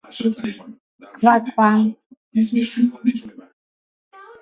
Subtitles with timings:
[1.09, 1.69] კვაკა